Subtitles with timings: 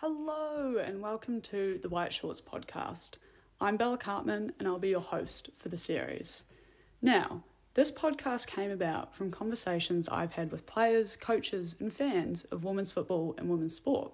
[0.00, 3.16] Hello, and welcome to the White Shorts podcast.
[3.60, 6.44] I'm Bella Cartman, and I'll be your host for the series.
[7.02, 7.42] Now,
[7.74, 12.92] this podcast came about from conversations I've had with players, coaches, and fans of women's
[12.92, 14.12] football and women's sport.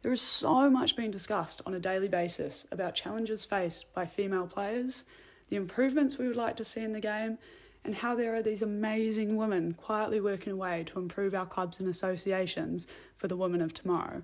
[0.00, 4.46] There is so much being discussed on a daily basis about challenges faced by female
[4.46, 5.04] players,
[5.50, 7.36] the improvements we would like to see in the game,
[7.84, 11.88] and how there are these amazing women quietly working away to improve our clubs and
[11.90, 12.86] associations
[13.18, 14.22] for the women of tomorrow.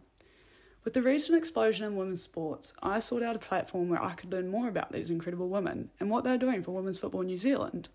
[0.88, 4.32] With the recent explosion in women's sports, I sought out a platform where I could
[4.32, 7.90] learn more about these incredible women and what they're doing for women's football New Zealand.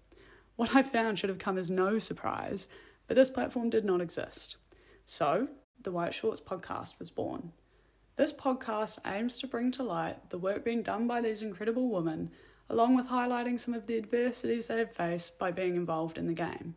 [0.58, 2.68] What I found should have come as no surprise,
[3.08, 4.58] but this platform did not exist.
[5.08, 5.48] So,
[5.82, 7.52] the White Shorts podcast was born.
[8.16, 12.30] This podcast aims to bring to light the work being done by these incredible women,
[12.70, 16.34] along with highlighting some of the adversities they have faced by being involved in the
[16.34, 16.76] game.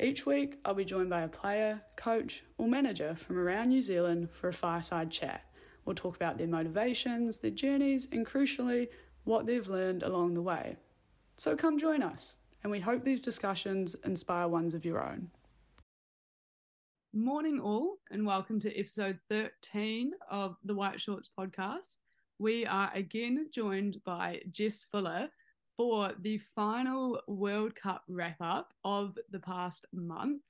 [0.00, 4.28] Each week, I'll be joined by a player, coach, or manager from around New Zealand
[4.32, 5.44] for a fireside chat.
[5.84, 8.88] We'll talk about their motivations, their journeys, and crucially,
[9.24, 10.76] what they've learned along the way.
[11.36, 15.30] So come join us, and we hope these discussions inspire ones of your own.
[17.12, 21.98] Morning, all, and welcome to episode 13 of the White Shorts podcast.
[22.38, 25.28] We are again joined by Jess Fuller
[25.76, 30.42] for the final World Cup wrap up of the past month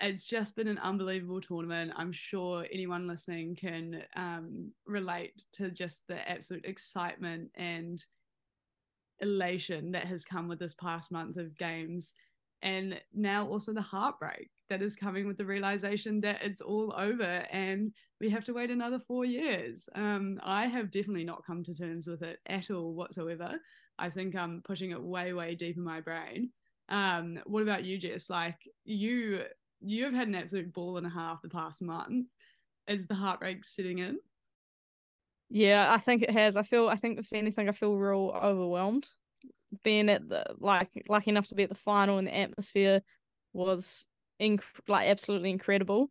[0.00, 1.92] it's just been an unbelievable tournament.
[1.96, 8.04] I'm sure anyone listening can um, relate to just the absolute excitement and
[9.20, 12.12] elation that has come with this past month of games.
[12.62, 17.46] And now also the heartbreak that is coming with the realization that it's all over
[17.52, 19.88] and we have to wait another four years.
[19.94, 23.58] Um, I have definitely not come to terms with it at all whatsoever.
[23.98, 26.50] I think I'm pushing it way, way deep in my brain.
[26.88, 28.28] Um, what about you, Jess?
[28.30, 29.44] Like you
[29.80, 32.26] you have had an absolute ball and a half the past month.
[32.88, 34.18] Is the heartbreak sitting in?
[35.48, 36.56] Yeah, I think it has.
[36.56, 36.88] I feel.
[36.88, 39.08] I think if anything, I feel real overwhelmed.
[39.82, 43.02] Being at the like lucky enough to be at the final and the atmosphere
[43.52, 44.06] was
[44.40, 46.10] inc- like absolutely incredible.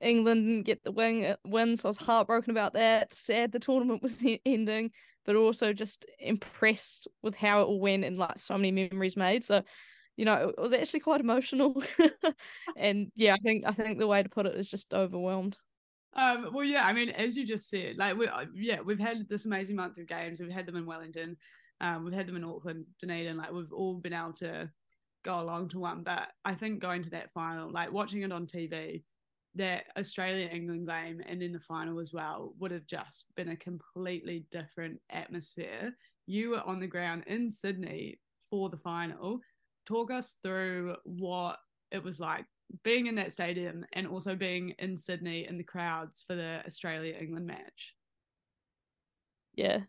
[0.00, 3.14] England didn't get the win, uh, win, so I was heartbroken about that.
[3.14, 4.90] Sad the tournament was ending,
[5.24, 9.44] but also just impressed with how it all went and like so many memories made.
[9.44, 9.62] So
[10.16, 11.82] you know, it was actually quite emotional.
[12.76, 15.58] and yeah, I think I think the way to put it is just overwhelmed.
[16.14, 19.28] Um, well, yeah, I mean, as you just said, like we, uh, yeah, we've had
[19.28, 20.40] this amazing month of games.
[20.40, 21.36] We've had them in Wellington,
[21.80, 23.36] um, we've had them in Auckland, Dunedin.
[23.36, 24.70] Like we've all been able to
[25.24, 26.02] go along to one.
[26.02, 29.02] But I think going to that final, like watching it on TV,
[29.56, 33.56] that Australia England game and then the final as well would have just been a
[33.56, 35.94] completely different atmosphere.
[36.26, 39.40] You were on the ground in Sydney for the final
[39.86, 41.58] talk us through what
[41.90, 42.44] it was like
[42.82, 47.14] being in that stadium and also being in Sydney in the crowds for the Australia
[47.18, 47.94] England match.
[49.54, 49.80] Yeah.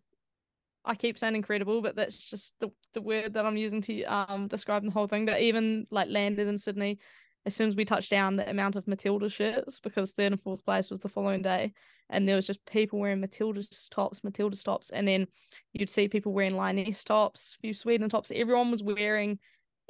[0.85, 4.47] I keep saying incredible, but that's just the, the word that I'm using to um
[4.47, 5.25] describe the whole thing.
[5.25, 6.99] But even like landed in Sydney,
[7.45, 10.63] as soon as we touched down, the amount of Matilda shirts because third and fourth
[10.63, 11.73] place was the following day,
[12.09, 15.27] and there was just people wearing Matilda's tops, Matilda's tops, and then
[15.73, 18.31] you'd see people wearing Lioness tops, few Sweden tops.
[18.33, 19.39] Everyone was wearing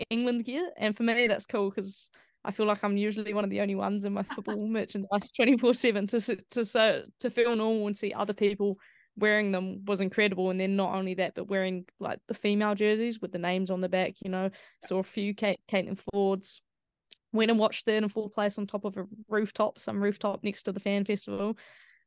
[0.09, 2.09] England gear, and for me that's cool because
[2.43, 5.73] I feel like I'm usually one of the only ones in my football merchandise 24
[5.73, 8.77] seven to to so to feel normal and see other people
[9.17, 10.49] wearing them was incredible.
[10.51, 13.81] And then not only that, but wearing like the female jerseys with the names on
[13.81, 14.13] the back.
[14.23, 14.49] You know,
[14.85, 16.61] saw a few Kate and Fords.
[17.33, 20.63] Went and watched third and fourth place on top of a rooftop, some rooftop next
[20.63, 21.57] to the fan festival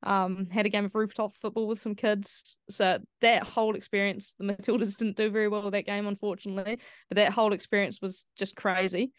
[0.02, 2.56] um, had a game of rooftop football with some kids.
[2.70, 6.78] So that whole experience, the Matildas didn't do very well with that game, unfortunately,
[7.08, 9.12] but that whole experience was just crazy.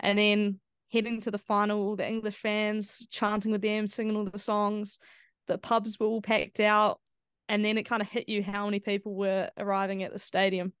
[0.00, 0.60] And then
[0.92, 4.98] heading to the final, the English fans chanting with them, singing all the songs,
[5.46, 7.00] the pubs were all packed out.
[7.48, 10.72] And then it kind of hit you how many people were arriving at the stadium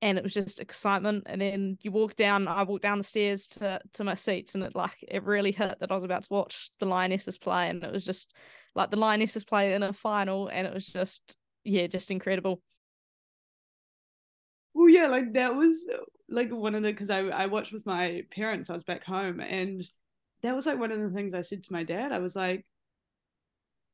[0.00, 1.24] and it was just excitement.
[1.26, 4.62] And then you walk down, I walked down the stairs to to my seats, and
[4.62, 7.82] it like it really hit that I was about to watch the Lionesses play, and
[7.82, 8.34] it was just
[8.74, 12.62] like the Lionesses play in a final, and it was just yeah, just incredible.
[14.74, 15.98] Well, yeah, like that was uh,
[16.28, 18.70] like one of the because I I watched with my parents.
[18.70, 19.82] I was back home, and
[20.42, 22.12] that was like one of the things I said to my dad.
[22.12, 22.64] I was like,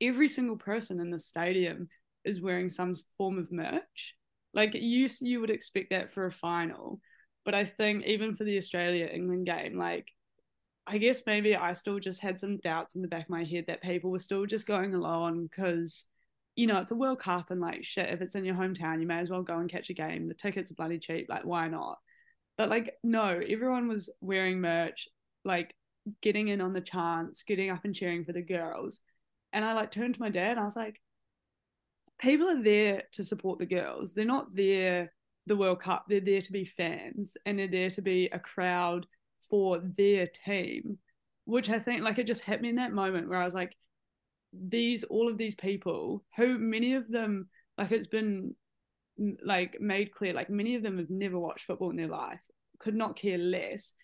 [0.01, 1.89] every single person in the stadium
[2.25, 4.15] is wearing some form of merch
[4.55, 7.01] like you you would expect that for a final,
[7.45, 10.09] but I think even for the Australia England game, like
[10.87, 13.65] I guess maybe I still just had some doubts in the back of my head
[13.69, 16.05] that people were still just going along because
[16.57, 19.07] you know it's a World Cup and like shit if it's in your hometown you
[19.07, 20.29] may as well go and catch a game.
[20.29, 21.99] The tickets are bloody cheap, like why not?
[22.57, 25.09] But like no, everyone was wearing merch,
[25.45, 25.75] like
[26.23, 29.01] getting in on the chance, getting up and cheering for the girls.
[29.53, 31.01] And I like turned to my dad and I was like,
[32.19, 34.15] people are there to support the girls.
[34.15, 35.13] They're not there
[35.47, 36.07] the World Cup.
[36.09, 39.07] They're there to be fans and they're there to be a crowd
[39.49, 40.99] for their team.
[41.45, 43.77] Which I think like it just hit me in that moment where I was like,
[44.69, 48.55] these all of these people who many of them like it's been
[49.45, 52.41] like made clear like many of them have never watched football in their life
[52.79, 53.95] could not care less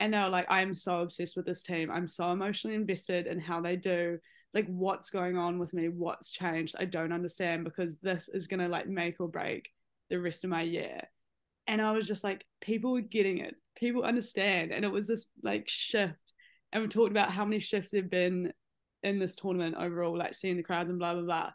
[0.00, 3.38] and they were like i'm so obsessed with this team i'm so emotionally invested in
[3.38, 4.18] how they do
[4.54, 5.88] like what's going on with me?
[5.88, 6.76] What's changed?
[6.78, 9.70] I don't understand because this is going to like make or break
[10.10, 11.00] the rest of my year.
[11.68, 13.54] And i was just like people were getting it.
[13.76, 14.72] People understand.
[14.72, 16.32] And it was this like shift.
[16.72, 18.52] And we talked about how many shifts there've been
[19.02, 21.50] in this tournament overall like seeing the crowds and blah blah blah.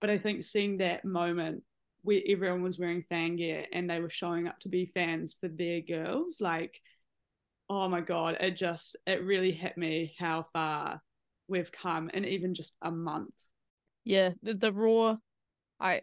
[0.00, 1.62] But i think seeing that moment
[2.02, 5.48] where everyone was wearing fan gear and they were showing up to be fans for
[5.48, 6.80] their girls like
[7.70, 11.00] oh my god it just it really hit me how far
[11.48, 13.34] we've come in even just a month
[14.04, 15.16] yeah the, the raw
[15.80, 16.00] i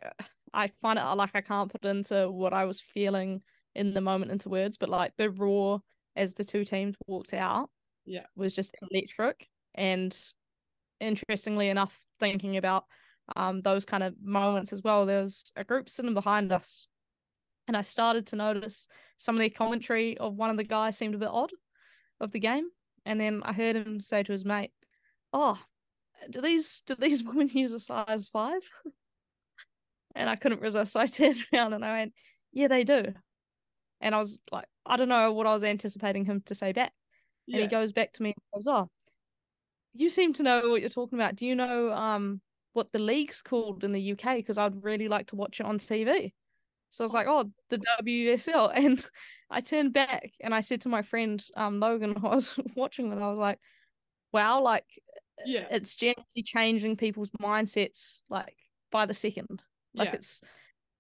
[0.54, 3.42] i find it like i can't put into what i was feeling
[3.76, 5.78] in the moment into words but like the raw
[6.16, 7.70] as the two teams walked out
[8.06, 10.18] yeah was just electric and
[11.00, 12.86] interestingly enough thinking about
[13.36, 15.06] um, those kind of moments as well.
[15.06, 16.88] There was a group sitting behind us,
[17.68, 18.88] and I started to notice
[19.18, 21.52] some of the commentary of one of the guys seemed a bit odd
[22.20, 22.68] of the game.
[23.06, 24.72] And then I heard him say to his mate,
[25.34, 25.62] "Oh,
[26.30, 28.62] do these do these women use a size five?
[30.16, 32.14] and I couldn't resist, so I turned around and I went,
[32.52, 33.14] "Yeah, they do."
[34.02, 36.94] And I was like, I don't know what I was anticipating him to say back.
[37.48, 37.58] Yeah.
[37.58, 38.90] And he goes back to me and goes, "Oh,
[39.94, 41.36] you seem to know what you're talking about.
[41.36, 42.42] Do you know um
[42.74, 45.80] what the league's called in the UK because I'd really like to watch it on
[45.80, 46.34] TV.
[46.92, 48.72] So I was like, oh, the WSL.
[48.76, 49.04] And
[49.50, 53.16] I turned back and I said to my friend um, Logan, I was watching it,
[53.16, 53.60] I was like,
[54.32, 54.86] wow, like
[55.46, 55.68] yeah.
[55.72, 58.56] it's gently changing people's mindsets like
[58.92, 59.64] by the second.
[59.94, 60.16] Like yeah.
[60.16, 60.42] it's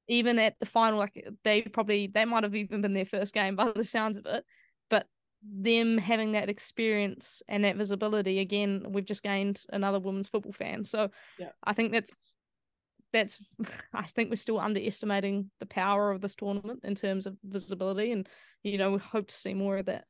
[0.08, 3.56] even at the final, like they probably they might have even been their first game
[3.56, 4.44] by the sounds of it.
[4.90, 5.08] But
[5.42, 10.84] them having that experience and that visibility again we've just gained another women's football fan
[10.84, 11.50] so yeah.
[11.64, 12.18] i think that's
[13.14, 13.40] that's
[13.94, 18.28] i think we're still underestimating the power of this tournament in terms of visibility and
[18.64, 20.06] you know we hope to see more of that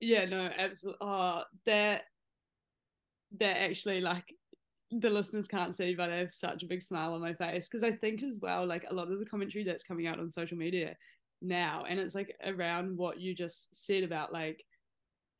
[0.00, 2.02] yeah no absolutely uh that
[3.38, 4.24] that actually like
[4.92, 7.68] the listeners can't see but i have such a big smile on my face.
[7.68, 10.30] Because i think as well like a lot of the commentary that's coming out on
[10.30, 10.94] social media
[11.42, 14.64] now and it's like around what you just said about like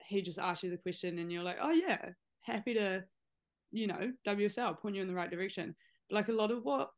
[0.05, 2.11] he just asked you the question and you're like oh yeah
[2.43, 3.03] happy to
[3.73, 5.75] you know wsl point you in the right direction.
[6.09, 6.91] But like a lot of what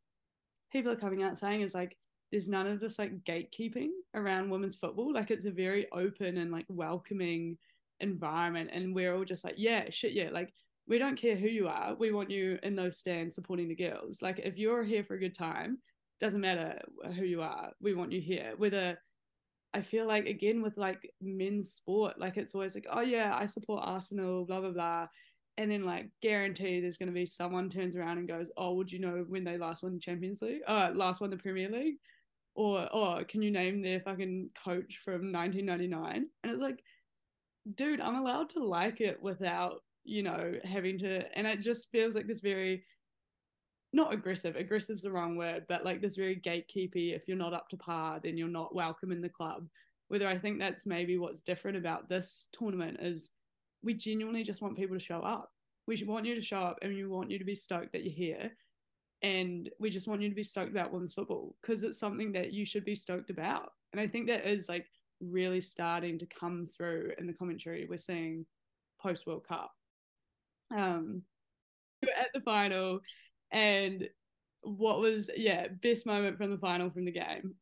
[0.72, 1.96] people are coming out saying is like
[2.30, 5.12] there's none of this like gatekeeping around women's football.
[5.12, 7.56] Like it's a very open and like welcoming
[8.00, 10.52] environment and we're all just like yeah shit yeah like
[10.88, 14.22] we don't care who you are we want you in those stands supporting the girls.
[14.22, 15.78] Like if you're here for a good time
[16.20, 16.80] doesn't matter
[17.14, 18.54] who you are we want you here.
[18.56, 18.98] Whether
[19.74, 23.44] i feel like again with like men's sport like it's always like oh yeah i
[23.44, 25.06] support arsenal blah blah blah.
[25.58, 28.90] And then like guarantee there's going to be someone turns around and goes oh would
[28.90, 31.96] you know when they last won the champions league uh last won the premier league?
[32.54, 36.82] Or oh can you name their fucking coach from 1999 and it's like
[37.74, 42.14] dude i'm allowed to like it without you know having to and it just feels
[42.14, 42.84] like this very
[43.92, 47.68] not aggressive aggressive's the wrong word but like this very gatekeepy if you're not up
[47.68, 49.66] to par then you're not welcome in the club.
[50.08, 53.30] Whether i think that's maybe what's different about this tournament is
[53.82, 55.50] we genuinely just want people to show up.
[55.86, 58.12] We want you to show up and we want you to be stoked that you're
[58.12, 58.50] here.
[59.22, 62.52] And we just want you to be stoked about women's football because it's something that
[62.52, 63.70] you should be stoked about.
[63.92, 64.86] And i think that is like
[65.20, 68.46] really starting to come through in the commentary we're seeing
[69.00, 69.72] post world cup
[70.74, 71.22] um
[72.02, 73.00] at the final.
[73.50, 74.08] And
[74.62, 77.54] what was yeah best moment from the final from the game?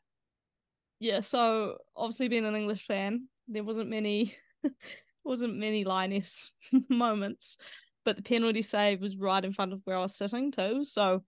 [0.98, 4.34] Yeah so obviously being an english fan there wasn't many
[5.24, 6.52] wasn't many lioness
[6.88, 7.58] moments
[8.04, 10.84] but the penalty save was right in front of where i was sitting too.
[10.84, 11.22] So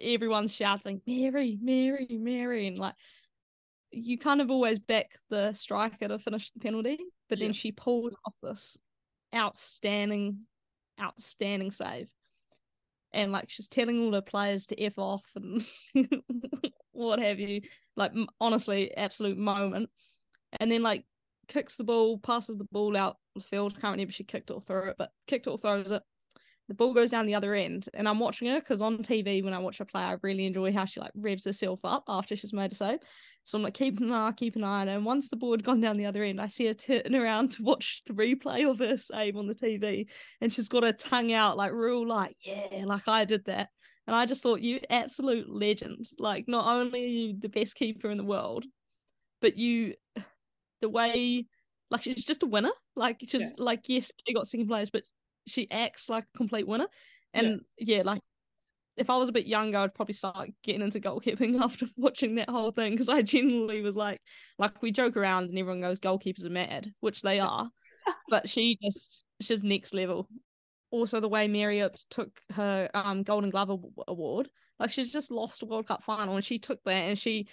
[0.00, 2.94] everyone's shouting mary mary mary and like
[3.90, 6.98] you kind of always back the striker to finish the penalty
[7.28, 7.46] but yeah.
[7.46, 8.78] then she pulled off this
[9.34, 10.38] outstanding
[11.00, 12.10] outstanding save
[13.12, 15.64] and like she's telling all the players to f off and
[16.92, 17.62] what have you.
[17.96, 19.90] Like honestly, absolute moment.
[20.58, 21.04] And then like
[21.48, 23.72] kicks the ball, passes the ball out the field.
[23.74, 26.02] Can't remember if she kicked it or threw it, but kicked it or throws it.
[26.68, 29.52] The ball goes down the other end, and I'm watching her because on TV when
[29.52, 32.52] I watch her play, I really enjoy how she like revs herself up after she's
[32.52, 33.00] made a save.
[33.42, 34.94] So I'm like, keep an eye, keep an eye on her.
[34.94, 37.52] And once the ball had gone down the other end, I see her turn around
[37.52, 40.06] to watch the replay of her save on the TV.
[40.40, 43.68] And she's got her tongue out, like real like, yeah, like I did that.
[44.06, 46.06] And I just thought, you absolute legend.
[46.18, 48.64] Like, not only are you the best keeper in the world,
[49.40, 49.94] but you
[50.80, 51.46] the way
[51.90, 52.72] like she's just a winner.
[52.96, 53.64] Like just yeah.
[53.64, 55.02] like yes, they got second place, but
[55.46, 56.88] she acts like a complete winner.
[57.34, 58.20] And yeah, yeah like
[59.00, 62.50] if I was a bit younger, I'd probably start getting into goalkeeping after watching that
[62.50, 64.20] whole thing because I genuinely was like,
[64.58, 67.70] like we joke around and everyone goes goalkeepers are mad, which they are,
[68.28, 70.28] but she just she's next level.
[70.90, 73.70] Also, the way Mary Earps took her um Golden Glove
[74.06, 77.48] award, like she's just lost a World Cup final and she took that and she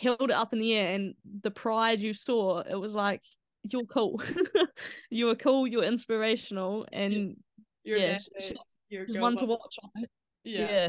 [0.00, 3.22] held it up in the air and the pride you saw, it was like
[3.62, 4.20] you're cool.
[5.10, 5.66] you were cool.
[5.66, 7.36] You're inspirational, and
[7.84, 8.52] you're yeah, she's,
[8.90, 9.78] she's one to watch.
[10.44, 10.70] Yeah.
[10.70, 10.88] yeah.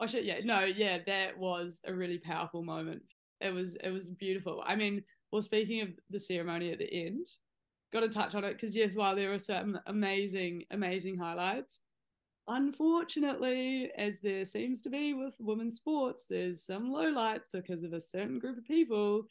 [0.00, 0.24] Oh shit!
[0.24, 0.40] Yeah.
[0.44, 0.64] No.
[0.64, 0.98] Yeah.
[1.06, 3.02] That was a really powerful moment.
[3.40, 3.76] It was.
[3.82, 4.62] It was beautiful.
[4.66, 5.02] I mean,
[5.32, 7.26] well, speaking of the ceremony at the end,
[7.92, 11.80] got to touch on it because yes, while there were some amazing, amazing highlights,
[12.48, 18.00] unfortunately, as there seems to be with women's sports, there's some lowlights because of a
[18.00, 19.22] certain group of people.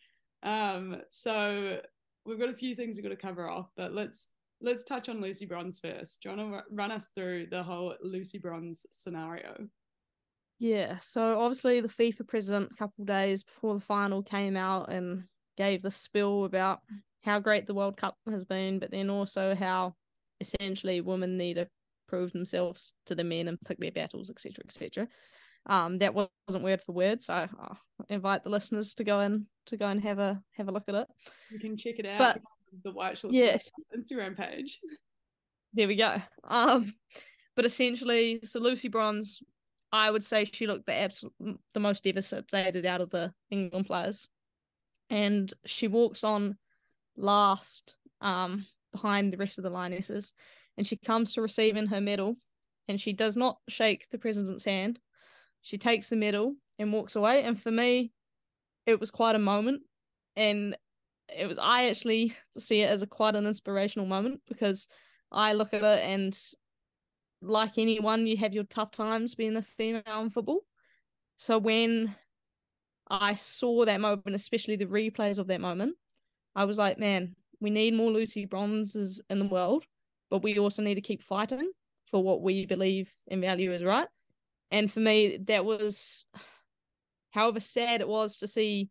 [0.43, 1.81] Um, so
[2.25, 4.29] we've got a few things we've got to cover off, but let's
[4.61, 6.21] let's touch on Lucy Bronze first.
[6.21, 9.67] Do you want to run us through the whole Lucy Bronze scenario?
[10.59, 15.23] Yeah, so obviously the FIFA president a couple days before the final came out and
[15.57, 16.79] gave the spill about
[17.23, 19.93] how great the World Cup has been, but then also how
[20.41, 21.67] essentially women need to
[22.07, 25.07] prove themselves to the men and pick their battles, etc., etc.
[25.65, 27.47] Um, that wasn't word for word, so I
[28.09, 30.95] invite the listeners to go in to go and have a have a look at
[30.95, 31.07] it.
[31.51, 32.17] You can check it out.
[32.17, 32.41] But
[32.83, 33.69] the White Shorts yes.
[33.97, 34.79] Instagram page.
[35.73, 36.21] There we go.
[36.43, 36.93] Um,
[37.55, 39.41] but essentially, so Lucy Bronze,
[39.91, 41.33] I would say she looked the absolute
[41.73, 44.27] the most devastated out of the England players,
[45.09, 46.57] and she walks on
[47.17, 50.33] last um behind the rest of the lionesses,
[50.77, 52.35] and she comes to receiving her medal,
[52.88, 54.99] and she does not shake the president's hand.
[55.61, 58.11] She takes the medal and walks away, and for me,
[58.85, 59.83] it was quite a moment
[60.35, 60.75] and
[61.36, 64.88] it was I actually see it as a quite an inspirational moment because
[65.31, 66.38] I look at it and
[67.41, 70.62] like anyone you have your tough times being a female in football.
[71.38, 72.15] So when
[73.09, 75.95] I saw that moment, especially the replays of that moment,
[76.55, 79.86] I was like, man, we need more Lucy Bronzes in the world,
[80.29, 81.71] but we also need to keep fighting
[82.05, 84.07] for what we believe and value is right.
[84.71, 86.25] And for me, that was
[87.31, 88.89] However sad it was to see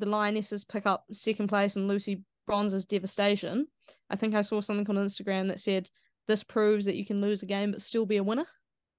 [0.00, 3.66] the Lionesses pick up second place and Lucy Bronze's devastation,
[4.08, 5.90] I think I saw something on Instagram that said
[6.26, 8.46] this proves that you can lose a game but still be a winner.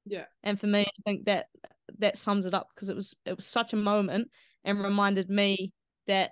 [0.06, 0.26] Yeah.
[0.44, 1.48] And for me, I think that
[2.00, 4.30] that sums it up because it was it was such a moment
[4.64, 5.74] and reminded me
[6.08, 6.32] that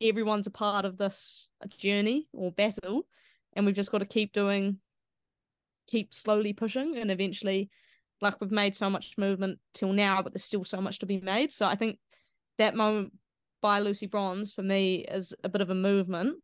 [0.00, 1.48] everyone's a part of this
[1.78, 3.02] journey or battle
[3.54, 4.78] and we've just got to keep doing
[5.86, 7.70] keep slowly pushing and eventually
[8.22, 11.20] like we've made so much movement till now, but there's still so much to be
[11.20, 11.50] made.
[11.52, 11.98] So I think
[12.58, 13.12] that moment
[13.62, 16.36] by Lucy Bronze for me is a bit of a movement,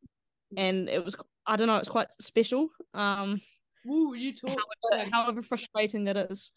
[0.57, 2.69] and it was I don't know, it's quite special.
[2.95, 3.41] Um,
[3.87, 6.51] Ooh, you talked however, like, however frustrating that is.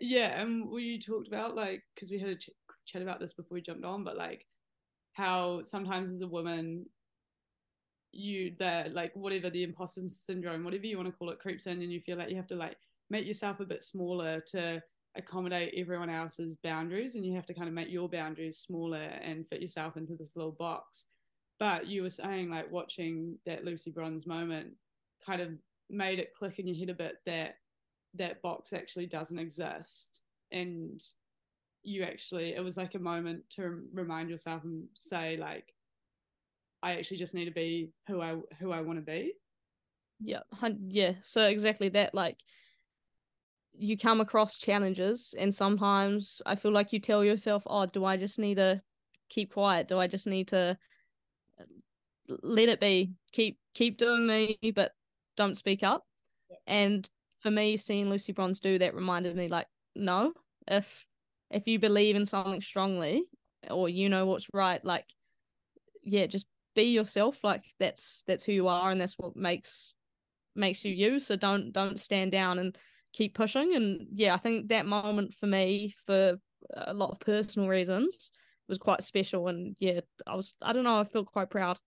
[0.00, 2.50] Yeah, and we you talked about like because we had a ch-
[2.86, 4.46] chat about this before we jumped on, but like
[5.12, 6.86] how sometimes as a woman
[8.12, 11.82] you that like whatever the imposter syndrome, whatever you want to call it, creeps in,
[11.82, 12.76] and you feel like you have to like
[13.10, 14.82] make yourself a bit smaller to
[15.16, 19.46] accommodate everyone else's boundaries and you have to kind of make your boundaries smaller and
[19.48, 21.04] fit yourself into this little box.
[21.58, 24.68] But you were saying like watching that lucy bronze moment
[25.24, 25.50] kind of
[25.90, 27.56] made it click in your head a bit that
[28.14, 30.20] that box actually doesn't exist.
[30.52, 31.02] And
[31.82, 35.72] you actually it was like a moment to remind yourself and say like
[36.82, 39.32] i actually just need to be who i who i want to be.
[40.20, 40.40] Yeah
[40.88, 42.36] yeah so exactly that like
[43.76, 48.16] you come across challenges and sometimes I feel like you tell yourself, oh, do I
[48.16, 48.82] just need to
[49.28, 49.88] keep quiet?
[49.88, 50.76] Do I just need to
[51.58, 51.64] uh,
[52.42, 53.12] let it be?
[53.32, 54.92] Keep keep doing me, but
[55.36, 56.04] don't speak up.
[56.50, 56.56] Yeah.
[56.66, 57.10] And
[57.40, 60.32] for me, seeing Lucy Bronze do that reminded me like, no,
[60.68, 61.04] if
[61.50, 63.24] if you believe in something strongly
[63.70, 65.06] or you know what's right, like
[66.02, 67.42] yeah, just be yourself.
[67.42, 69.94] Like that's that's who you are and that's what makes
[70.54, 71.20] makes you you.
[71.20, 72.76] So don't don't stand down and
[73.12, 73.74] keep pushing.
[73.74, 76.38] And yeah, I think that moment for me, for
[76.74, 78.32] a lot of personal reasons,
[78.68, 79.48] was quite special.
[79.48, 81.78] And yeah, I was, I don't know, I feel quite proud.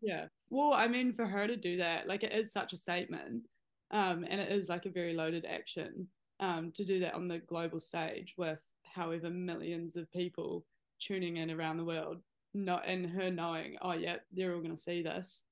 [0.00, 0.26] Yeah.
[0.50, 3.42] Well, I mean, for her to do that, like it is such a statement.
[3.90, 6.06] Um, and it is like a very loaded action
[6.40, 10.66] um, to do that on the global stage with however millions of people
[11.00, 12.18] tuning in around the world.
[12.54, 15.42] not and her knowing, oh yeah, they're all gonna see this.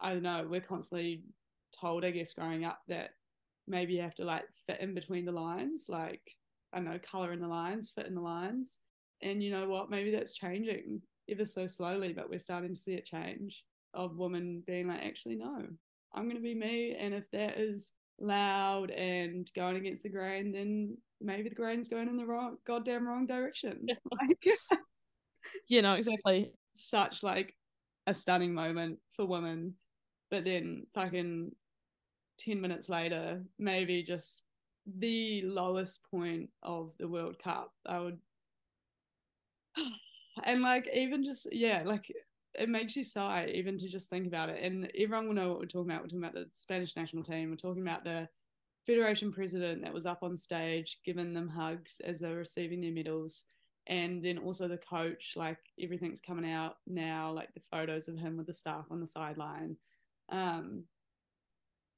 [0.00, 1.22] I don't know, we're constantly
[1.78, 3.10] told, I guess, growing up that
[3.66, 6.22] maybe you have to like fit in between the lines, like
[6.72, 8.78] I don't know, colour in the lines, fit in the lines.
[9.22, 9.90] And you know what?
[9.90, 14.62] Maybe that's changing ever so slowly, but we're starting to see it change of women
[14.66, 15.64] being like, actually, no,
[16.14, 16.96] I'm going to be me.
[16.98, 22.08] And if that is loud and going against the grain, then maybe the grain's going
[22.08, 23.86] in the wrong, goddamn wrong direction.
[24.20, 24.46] like,
[25.68, 26.52] you know, exactly.
[26.74, 27.54] Such like
[28.06, 29.74] a stunning moment for women.
[30.30, 31.52] But then fucking
[32.38, 34.44] 10 minutes later, maybe just
[34.98, 37.72] the lowest point of the World Cup.
[37.86, 38.18] I would,
[40.44, 42.12] and like even just yeah, like
[42.58, 44.62] it makes you sigh even to just think about it.
[44.62, 46.02] And everyone will know what we're talking about.
[46.02, 47.50] We're talking about the Spanish national team.
[47.50, 48.28] We're talking about the
[48.86, 53.44] federation president that was up on stage giving them hugs as they're receiving their medals.
[53.88, 58.36] And then also the coach, like everything's coming out now, like the photos of him
[58.36, 59.76] with the staff on the sideline.
[60.30, 60.84] Um,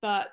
[0.03, 0.29] but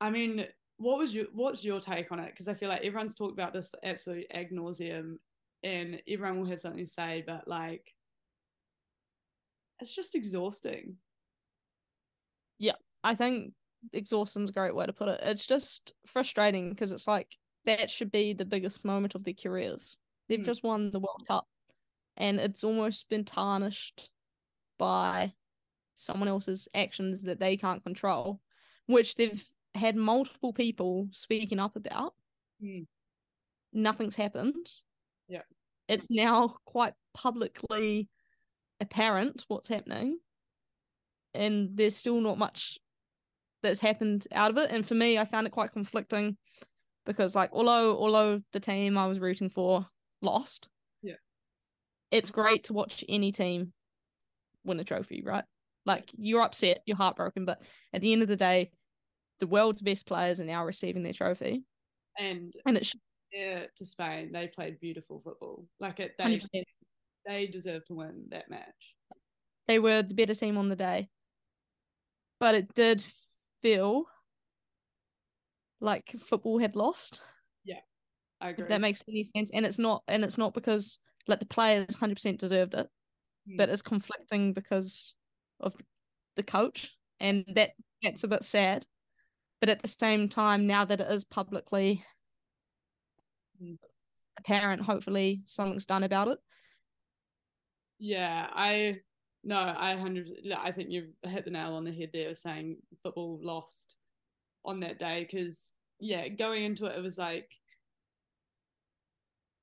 [0.00, 0.46] I mean,
[0.78, 2.30] what was your what's your take on it?
[2.30, 5.16] Because I feel like everyone's talked about this absolute ad nauseum,
[5.62, 7.92] and everyone will have something to say, but like,
[9.80, 10.96] it's just exhausting.
[12.58, 13.52] Yeah, I think
[13.92, 15.20] exhaustion's a great way to put it.
[15.22, 17.28] It's just frustrating because it's like
[17.66, 19.96] that should be the biggest moment of their careers.
[20.28, 20.44] They've mm.
[20.44, 21.46] just won the World Cup,
[22.16, 24.08] and it's almost been tarnished
[24.78, 25.34] by
[25.96, 28.40] someone else's actions that they can't control,
[28.90, 29.44] which they've
[29.74, 32.14] had multiple people speaking up about.
[32.62, 32.86] Mm.
[33.72, 34.68] Nothing's happened.
[35.28, 35.42] Yeah.
[35.88, 38.08] It's now quite publicly
[38.80, 40.18] apparent what's happening.
[41.34, 42.78] And there's still not much
[43.62, 44.70] that's happened out of it.
[44.70, 46.36] And for me, I found it quite conflicting
[47.06, 49.86] because like although although the team I was rooting for
[50.22, 50.68] lost,
[51.02, 51.14] yeah.
[52.10, 53.72] It's great to watch any team
[54.64, 55.44] win a trophy, right?
[55.86, 58.70] Like you're upset, you're heartbroken, but at the end of the day,
[59.40, 61.64] the world's best players are now receiving their trophy.
[62.18, 62.94] And and it's
[63.32, 65.66] yeah, to Spain, they played beautiful football.
[65.78, 66.62] Like it, they 100%.
[67.26, 68.94] they deserve to win that match.
[69.68, 71.08] They were the better team on the day,
[72.40, 73.04] but it did
[73.62, 74.06] feel
[75.80, 77.20] like football had lost.
[77.64, 77.80] Yeah,
[78.40, 78.64] I agree.
[78.64, 81.94] If that makes any sense, and it's not, and it's not because like the players
[81.94, 82.88] hundred percent deserved it,
[83.48, 83.56] mm.
[83.56, 85.14] but it's conflicting because
[85.60, 85.74] of
[86.34, 87.70] the coach, and that
[88.02, 88.86] that's a bit sad
[89.60, 92.04] but at the same time now that it is publicly
[94.38, 96.38] apparent hopefully something's done about it.
[97.98, 98.96] Yeah i
[99.44, 100.26] no i 100
[100.58, 103.96] i think you've hit the nail on the head there saying football lost
[104.64, 107.50] on that day because yeah going into it it was like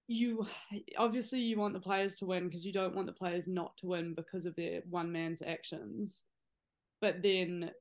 [0.08, 0.48] you
[0.98, 3.88] obviously you want the players to win because you don't want the players not to
[3.88, 6.24] win because of their one man's actions.
[7.02, 7.72] But then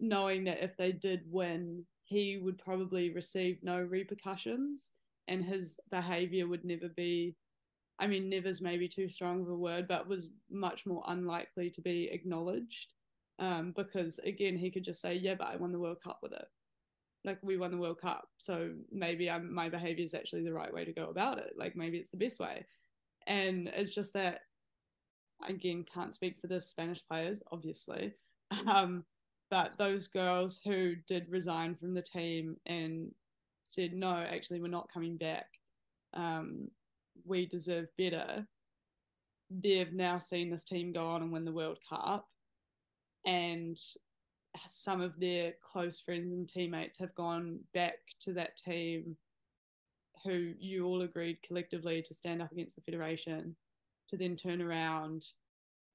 [0.00, 4.90] knowing that if they did win, he would probably receive no repercussions
[5.28, 7.34] and his behavior would never be
[7.98, 11.80] I mean, never's maybe too strong of a word, but was much more unlikely to
[11.80, 12.94] be acknowledged.
[13.38, 16.32] Um, because again, he could just say, "Yeah, but I won the World Cup with
[16.32, 16.46] it.
[17.24, 20.72] Like we won the World Cup, so maybe I'm, my behavior is actually the right
[20.72, 21.54] way to go about it.
[21.56, 22.66] Like maybe it's the best way."
[23.26, 24.40] And it's just that,
[25.46, 28.14] again, can't speak for the Spanish players, obviously,
[28.66, 29.04] um,
[29.50, 33.10] but those girls who did resign from the team and
[33.64, 35.46] said, no, actually, we're not coming back,
[36.14, 36.68] um,
[37.24, 38.46] we deserve better,
[39.50, 42.26] they've now seen this team go on and win the World Cup.
[43.26, 43.78] And
[44.68, 49.16] some of their close friends and teammates have gone back to that team
[50.24, 53.54] who you all agreed collectively to stand up against the Federation
[54.08, 55.26] to then turn around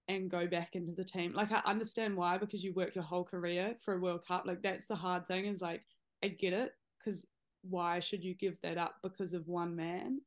[0.09, 1.33] and go back into the team.
[1.33, 4.43] Like I understand why because you work your whole career for a World Cup.
[4.45, 5.83] Like that's the hard thing is like
[6.23, 7.25] I get it because
[7.61, 10.19] why should you give that up because of one man?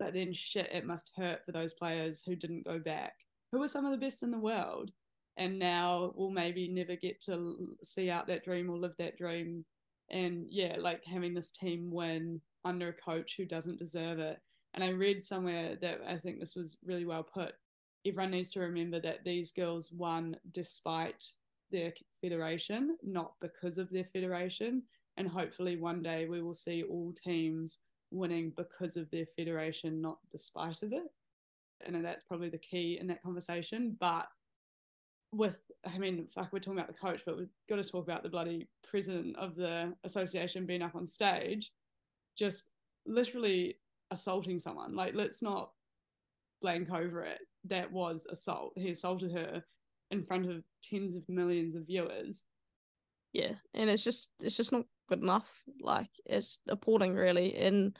[0.00, 3.14] But then shit, it must hurt for those players who didn't go back,
[3.52, 4.90] who were some of the best in the world,
[5.36, 9.64] and now will maybe never get to see out that dream or live that dream.
[10.10, 14.38] And yeah, like having this team win under a coach who doesn't deserve it.
[14.74, 17.54] And I read somewhere that I think this was really well put
[18.06, 21.26] everyone needs to remember that these girls won despite
[21.70, 24.82] their federation, not because of their federation.
[25.16, 27.78] And hopefully, one day we will see all teams
[28.10, 31.10] winning because of their federation, not despite of it.
[31.84, 33.96] And that's probably the key in that conversation.
[33.98, 34.28] But
[35.32, 38.22] with, I mean, fuck, we're talking about the coach, but we've got to talk about
[38.22, 41.72] the bloody president of the association being up on stage,
[42.36, 42.64] just
[43.06, 43.78] literally
[44.10, 44.94] assaulting someone.
[44.94, 45.70] Like, let's not
[46.60, 48.72] blank over it that was assault.
[48.76, 49.62] He assaulted her
[50.10, 52.44] in front of tens of millions of viewers.
[53.32, 55.62] Yeah, and it's just it's just not good enough.
[55.80, 57.56] Like it's appalling, really.
[57.56, 57.98] And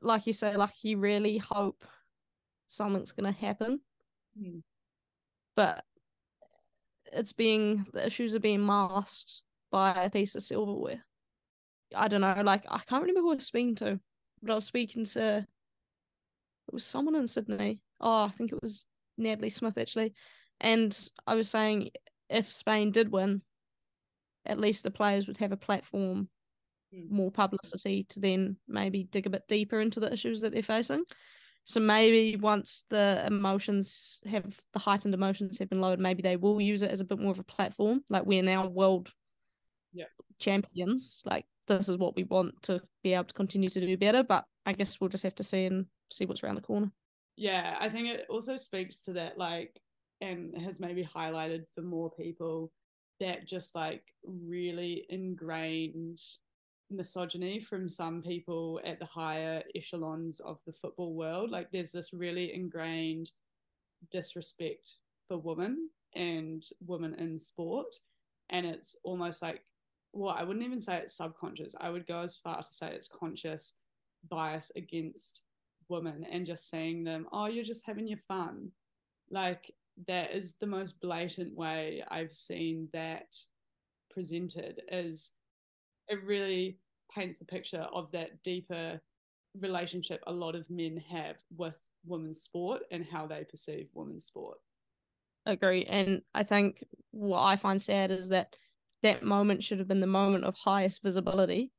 [0.00, 1.84] like you say, like you really hope
[2.66, 3.80] something's gonna happen,
[4.40, 4.62] mm.
[5.56, 5.84] but
[7.12, 11.04] it's being the issues are being masked by a piece of silverware.
[11.94, 13.98] I don't know, like I can't remember who I was speaking to,
[14.42, 15.46] but I was speaking to
[16.68, 17.82] it was someone in Sydney.
[18.02, 18.84] Oh, I think it was
[19.16, 20.14] Natalie Smith actually.
[20.60, 21.90] And I was saying
[22.28, 23.42] if Spain did win,
[24.46, 26.28] at least the players would have a platform,
[26.94, 27.10] mm.
[27.10, 31.04] more publicity to then maybe dig a bit deeper into the issues that they're facing.
[31.64, 36.60] So maybe once the emotions have the heightened emotions have been lowered, maybe they will
[36.60, 38.02] use it as a bit more of a platform.
[38.08, 39.12] Like we're now world
[39.92, 40.06] yeah.
[40.38, 41.22] champions.
[41.24, 44.24] Like this is what we want to be able to continue to do better.
[44.24, 46.90] But I guess we'll just have to see and see what's around the corner.
[47.36, 49.80] Yeah, I think it also speaks to that, like,
[50.20, 52.72] and has maybe highlighted for more people
[53.20, 56.20] that just like really ingrained
[56.90, 61.50] misogyny from some people at the higher echelons of the football world.
[61.50, 63.30] Like, there's this really ingrained
[64.10, 64.94] disrespect
[65.28, 67.86] for women and women in sport.
[68.50, 69.62] And it's almost like,
[70.12, 71.74] well, I wouldn't even say it's subconscious.
[71.80, 73.74] I would go as far to say it's conscious
[74.28, 75.42] bias against
[75.92, 78.70] women and just seeing them, oh, you're just having your fun.
[79.30, 79.70] Like,
[80.08, 83.26] that is the most blatant way I've seen that
[84.10, 85.30] presented is
[86.08, 86.78] it really
[87.14, 89.00] paints a picture of that deeper
[89.60, 91.74] relationship a lot of men have with
[92.06, 94.58] women's sport and how they perceive women's sport.
[95.44, 95.84] Agree.
[95.84, 98.56] And I think what I find sad is that
[99.02, 101.70] that moment should have been the moment of highest visibility.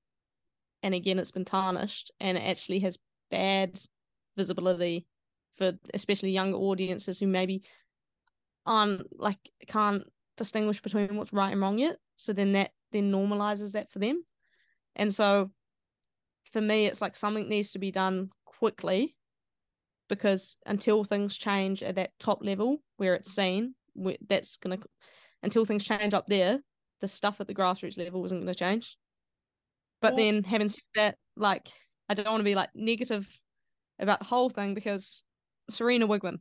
[0.84, 2.97] And again, it's been tarnished and it actually has
[3.32, 3.80] bad
[4.36, 5.08] visibility
[5.56, 7.63] for especially younger audiences who maybe
[8.65, 10.04] aren't like can't
[10.38, 11.98] distinguish between what's right and wrong yet.
[12.15, 14.24] So then that then normalizes that for them.
[14.96, 15.52] And so
[16.52, 19.15] for me, it's like something needs to be done quickly
[20.08, 23.74] because until things change at that top level where it's seen,
[24.30, 24.86] that's going to,
[25.41, 26.60] until things change up there,
[27.02, 28.98] the stuff at the grassroots level isn't going to change.
[30.02, 31.69] But well, then having said that, like,
[32.10, 33.28] I don't want to be like negative
[34.00, 35.24] about the whole thing because
[35.72, 36.38] Sarina Wiegman,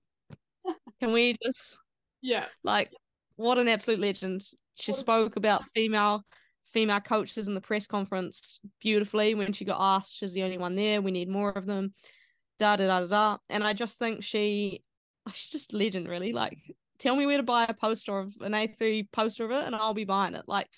[1.01, 1.79] can we just,
[2.21, 2.91] yeah, like,
[3.37, 4.43] what an absolute legend.
[4.75, 6.25] She spoke about female
[6.73, 10.75] female coaches in the press conference beautifully when she got asked she's the only one
[10.75, 11.93] there we need more of them.
[12.59, 14.83] Da da da da and i just think she
[15.27, 16.33] oh, she's just legend really.
[16.33, 16.59] Like
[16.99, 19.93] tell me where to buy a poster of an a3 poster of it and i'll
[19.93, 20.45] be buying it.
[20.47, 20.69] Like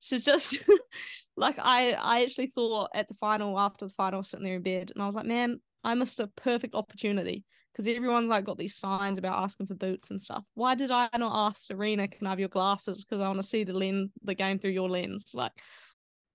[0.00, 0.58] she's just
[1.36, 4.92] like i i actually thought at the final after the final sitting there in bed
[4.94, 7.44] and i was like man i missed a perfect opportunity
[7.74, 10.44] because everyone's like got these signs about asking for boots and stuff.
[10.54, 13.04] Why did I not ask Sarina, can I have your glasses?
[13.04, 15.32] Because I want to see the lens, the game through your lens.
[15.34, 15.50] Like,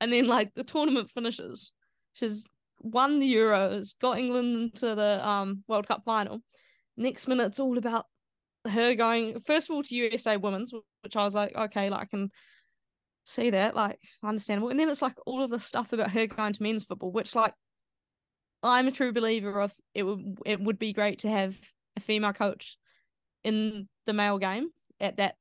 [0.02, 1.72] and then like the tournament finishes.
[2.14, 2.46] She's
[2.82, 6.40] won the Euros, got England into the um World Cup final.
[6.98, 8.06] Next minute, it's all about
[8.68, 12.06] her going first of all to USA Women's, which I was like, okay, like I
[12.06, 12.32] can
[13.26, 14.70] see that, like understandable.
[14.70, 17.34] And then it's like all of the stuff about her going to men's football, which
[17.34, 17.54] like
[18.62, 21.56] I'm a true believer of it would it would be great to have
[21.96, 22.78] a female coach
[23.44, 24.70] in the male game
[25.00, 25.36] at that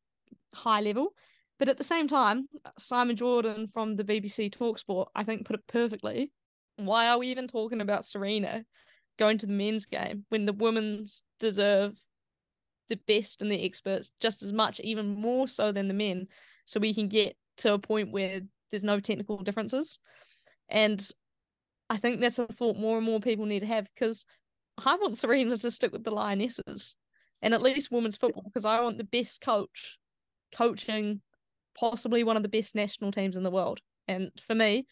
[0.54, 1.14] high level.
[1.58, 5.66] But at the same time, Simon Jordan from the BBC Talksport, I think, put it
[5.66, 6.30] perfectly.
[6.76, 8.64] Why are we even talking about Sarina
[9.18, 11.94] going to the men's game when the women's deserve
[12.88, 16.28] the best and the experts just as much, even more so than the men,
[16.64, 19.98] so we can get to a point where there's no technical differences.
[20.68, 21.06] And
[21.90, 24.26] I think that's a thought more and more people need to have because
[24.84, 26.96] I want Sarina to stick with the Lionesses
[27.42, 29.98] and at least women's football because I want the best coach
[30.54, 31.20] coaching
[31.74, 33.80] possibly one of the best national teams in the world.
[34.06, 34.86] And for me,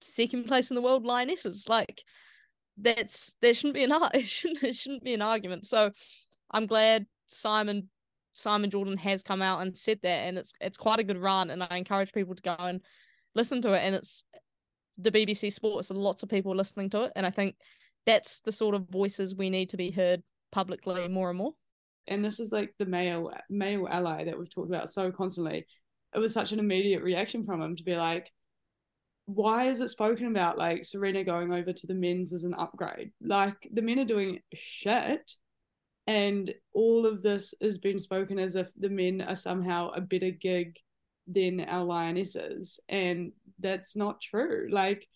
[0.00, 1.68] second place in the world Lionesses.
[1.68, 2.02] Like
[2.76, 5.66] that's there shouldn't be an it shouldn't it shouldn't be an argument.
[5.66, 5.90] So
[6.50, 7.88] I'm glad Simon
[8.32, 11.50] Simon Jordan has come out and said that and it's it's quite a good run
[11.50, 12.80] and I encourage people to go and
[13.34, 14.24] listen to it and it's
[14.98, 17.12] the BBC Sports and lots of people listening to it.
[17.16, 17.56] And I think
[18.06, 21.52] that's the sort of voices we need to be heard publicly more and more.
[22.06, 25.66] And this is like the male male ally that we've talked about so constantly.
[26.14, 28.30] It was such an immediate reaction from him to be like,
[29.26, 33.10] why is it spoken about like Sarina going over to the men's as an upgrade?
[33.22, 35.32] Like the men are doing shit.
[36.06, 40.30] And all of this has been spoken as if the men are somehow a better
[40.30, 40.76] gig
[41.26, 42.80] than our lionesses.
[42.88, 44.68] And that's not true.
[44.70, 45.06] Like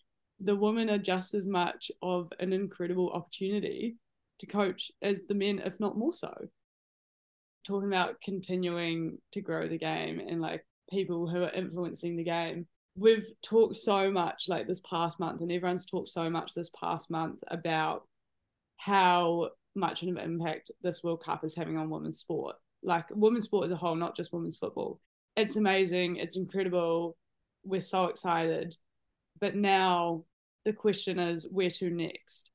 [0.41, 3.97] the women are just as much of an incredible opportunity
[4.39, 6.33] to coach as the men, if not more so.
[7.67, 12.67] Talking about continuing to grow the game and like people who are influencing the game.
[12.97, 17.11] We've talked so much like this past month, and everyone's talked so much this past
[17.11, 18.03] month about
[18.77, 22.57] how much of an impact this World Cup is having on women's sport.
[22.83, 25.01] Like women's sport as a whole, not just women's football.
[25.39, 26.17] It's amazing.
[26.17, 27.17] It's incredible.
[27.63, 28.75] We're so excited.
[29.41, 30.25] But now
[30.65, 32.51] the question is where to next?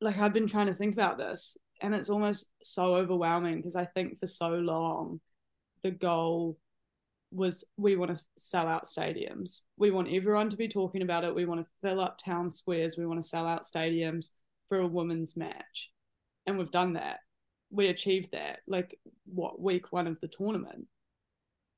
[0.00, 3.84] Like I've been trying to think about this and it's almost so overwhelming because I
[3.84, 5.20] think for so long
[5.84, 6.58] the goal
[7.30, 9.60] was we want to sell out stadiums.
[9.76, 11.34] We want everyone to be talking about it.
[11.36, 12.96] We want to fill up town squares.
[12.96, 14.30] We want to sell out stadiums
[14.68, 15.90] for a women's match.
[16.46, 17.20] And we've done that.
[17.70, 20.88] We achieved that, like what week one of the tournament.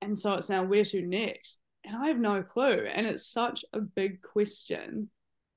[0.01, 1.59] And so it's now where to next?
[1.85, 2.87] And I have no clue.
[2.87, 5.09] And it's such a big question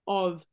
[0.07, 0.43] of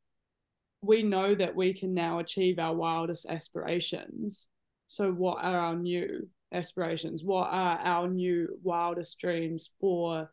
[0.81, 4.47] we know that we can now achieve our wildest aspirations.
[4.87, 7.23] So what are our new aspirations?
[7.23, 10.31] What are our new wildest dreams for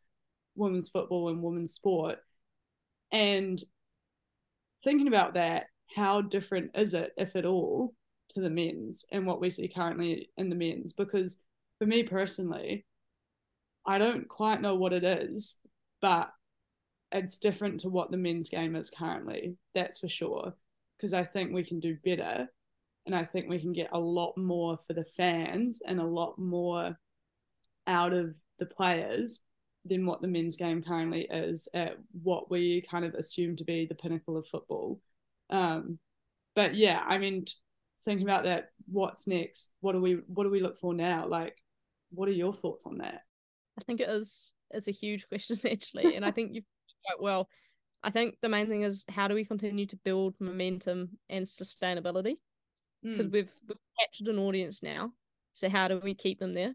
[0.54, 2.18] women's football and women's sport?
[3.10, 3.62] And
[4.84, 7.94] thinking about that, how different is it, if at all,
[8.30, 10.92] to the men's and what we see currently in the men's?
[10.92, 11.36] Because
[11.78, 12.84] for me personally,
[13.86, 15.58] I don't quite know what it is,
[16.00, 16.30] but
[17.12, 19.56] it's different to what the men's game is currently.
[19.74, 20.54] That's for sure.
[20.96, 22.48] Because I think we can do better
[23.06, 26.38] and I think we can get a lot more for the fans and a lot
[26.38, 26.98] more
[27.86, 29.42] out of the players
[29.84, 33.86] than what the men's game currently is at what we kind of assume to be
[33.86, 35.00] the pinnacle of football.
[35.50, 35.98] Um,
[36.54, 37.44] but yeah, I mean,
[38.04, 39.72] thinking about that, what's next?
[39.80, 41.26] What do we what do we look for now?
[41.28, 41.56] Like,
[42.10, 43.22] what are your thoughts on that?
[43.78, 46.64] I think it is it's a huge question actually, and I think you've
[47.06, 47.48] quite well.
[48.02, 52.36] I think the main thing is how do we continue to build momentum and sustainability?
[53.04, 53.32] because mm.
[53.32, 55.12] we've we've captured an audience now.
[55.52, 56.74] So how do we keep them there?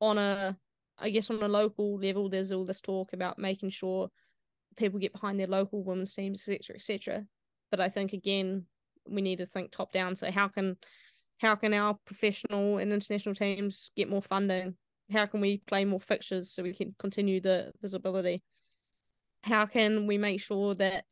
[0.00, 0.56] On a
[0.98, 4.08] I guess on a local level, there's all this talk about making sure
[4.76, 7.24] people get behind their local women's teams, etc., etc.
[7.70, 8.64] But I think again,
[9.06, 10.14] we need to think top down.
[10.14, 10.76] So how can
[11.38, 14.76] how can our professional and international teams get more funding?
[15.10, 18.42] How can we play more fixtures so we can continue the visibility?
[19.42, 21.04] How can we make sure that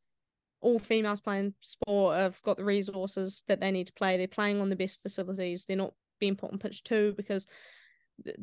[0.61, 4.17] all females playing sport have got the resources that they need to play.
[4.17, 5.65] They're playing on the best facilities.
[5.65, 7.47] They're not being put on pitch two because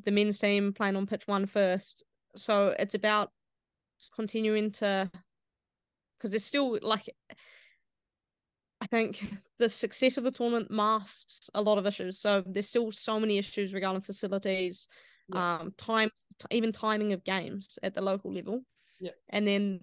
[0.06, 2.04] the men's team playing on pitch one first.
[2.36, 3.32] So it's about
[4.16, 5.10] continuing to
[6.18, 7.10] because there's still like
[8.80, 9.24] I think
[9.60, 12.20] the success of the tournament masks a lot of issues.
[12.20, 14.88] So there's still so many issues regarding facilities,
[15.30, 15.60] yeah.
[15.60, 18.64] um, times, even timing of games at the local level.
[19.00, 19.12] Yeah.
[19.30, 19.82] And then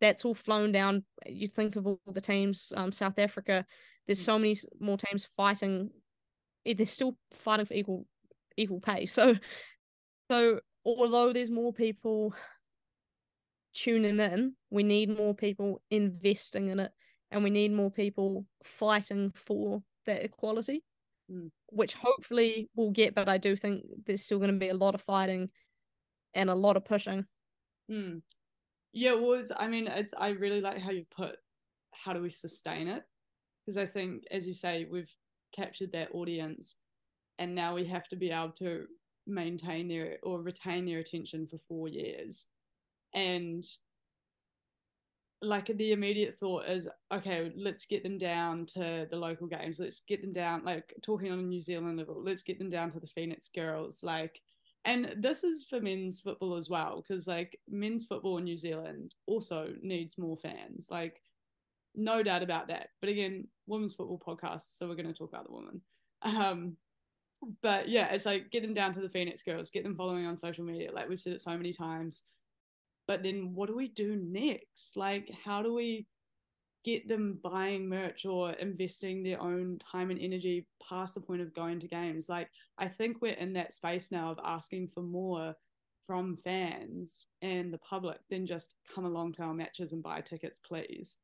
[0.00, 1.04] that's all flown down.
[1.26, 3.64] You think of all the teams, um, South Africa.
[4.06, 4.24] There's mm.
[4.24, 5.90] so many more teams fighting.
[6.66, 8.06] Eh, they're still fighting for equal
[8.56, 9.06] equal pay.
[9.06, 9.34] So,
[10.30, 12.34] so although there's more people
[13.74, 16.92] tuning in, we need more people investing in it,
[17.30, 20.82] and we need more people fighting for that equality,
[21.30, 21.50] mm.
[21.68, 23.14] which hopefully we'll get.
[23.14, 25.50] But I do think there's still going to be a lot of fighting
[26.34, 27.24] and a lot of pushing.
[27.90, 28.22] Mm.
[28.92, 29.52] Yeah, it was.
[29.56, 30.14] I mean, it's.
[30.16, 31.36] I really like how you put.
[31.92, 33.02] How do we sustain it?
[33.64, 35.12] Because I think, as you say, we've
[35.54, 36.76] captured that audience,
[37.38, 38.86] and now we have to be able to
[39.26, 42.46] maintain their or retain their attention for four years,
[43.14, 43.64] and
[45.42, 49.78] like the immediate thought is okay let's get them down to the local games.
[49.78, 52.90] Let's get them down like talking on a new zealand level let's get them down
[52.90, 54.40] to the phoenix girls like
[54.84, 59.14] and this is for men's football as well because like men's football in new zealand
[59.26, 61.22] also needs more fans like
[61.94, 62.90] no doubt about that.
[63.00, 65.80] But again women's football podcast so we're going to talk about the women.
[66.22, 66.76] Um
[67.62, 70.36] but yeah it's like get them down to the phoenix girls get them following on
[70.36, 72.24] social media like we've said it so many times
[73.10, 76.06] but then what do we do next like how do we
[76.84, 81.54] get them buying merch or investing their own time and energy past the point of
[81.54, 82.28] going to games.
[82.28, 85.54] Like, I think we're in that space now of asking for more
[86.06, 90.58] from fans and the public than just come along to our matches and buy tickets,
[90.58, 91.16] please.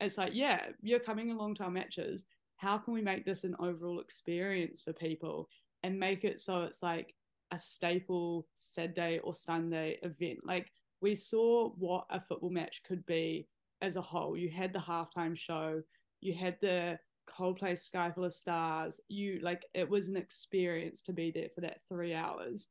[0.00, 2.26] It's like, yeah, you're coming along to our matches.
[2.56, 5.48] How can we make this an overall experience for people
[5.82, 7.14] and make it so it's like
[7.50, 10.40] a staple Saturday or Sunday event?
[10.44, 13.46] Like, we saw what a football match could be
[13.82, 14.36] as a whole.
[14.36, 15.82] You had the halftime show,
[16.20, 19.00] you had the Coldplay Sky Full of Stars.
[19.08, 22.68] You like it was an experience to be there for that three hours.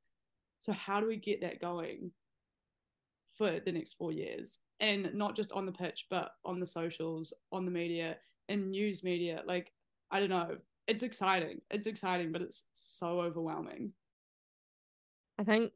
[0.60, 2.12] So how do we get that going
[3.38, 4.60] for the next four years?
[4.80, 8.18] And not just on the pitch, but on the socials, on the media,
[8.50, 9.44] and news media.
[9.46, 9.72] Like,
[10.12, 11.62] I don't know, it's exciting.
[11.70, 13.92] It's exciting, but it's so overwhelming.
[15.40, 15.72] I think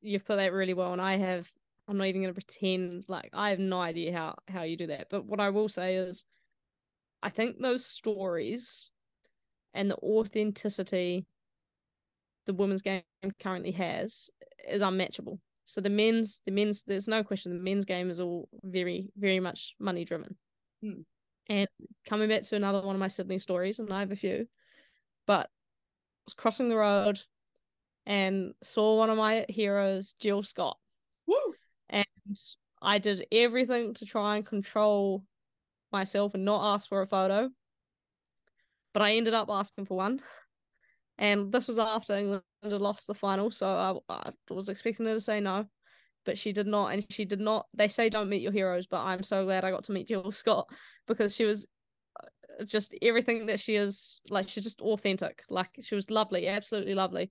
[0.00, 1.50] you've put that really well, and I have.
[1.88, 4.86] I'm not even going to pretend like I have no idea how how you do
[4.88, 5.08] that.
[5.10, 6.24] But what I will say is,
[7.22, 8.90] I think those stories
[9.74, 11.26] and the authenticity
[12.46, 13.02] the women's game
[13.40, 14.30] currently has
[14.68, 15.38] is unmatchable.
[15.64, 17.52] So the men's, the men's, there's no question.
[17.52, 20.36] The men's game is all very, very much money driven.
[20.82, 21.02] Hmm.
[21.48, 21.68] And
[22.08, 24.46] coming back to another one of my Sydney stories, and I have a few,
[25.26, 27.20] but I was crossing the road
[28.06, 30.78] and saw one of my heroes, Jill Scott.
[32.80, 35.24] I did everything to try and control
[35.92, 37.50] myself and not ask for a photo.
[38.92, 40.20] But I ended up asking for one.
[41.18, 45.14] And this was after England had lost the final, so I, I was expecting her
[45.14, 45.66] to say no,
[46.24, 46.88] but she did not.
[46.88, 47.66] And she did not.
[47.74, 50.32] They say don't meet your heroes, but I'm so glad I got to meet Jill
[50.32, 50.68] Scott
[51.06, 51.66] because she was
[52.18, 56.94] uh, just everything that she is like she's just authentic like she was lovely absolutely
[56.94, 57.30] lovely